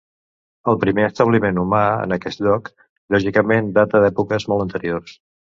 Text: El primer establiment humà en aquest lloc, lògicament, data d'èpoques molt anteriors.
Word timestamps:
El 0.71 0.77
primer 0.83 1.03
establiment 1.09 1.59
humà 1.65 1.83
en 2.07 2.17
aquest 2.17 2.43
lloc, 2.47 2.71
lògicament, 3.17 3.71
data 3.79 4.03
d'èpoques 4.07 4.49
molt 4.55 4.65
anteriors. 4.69 5.19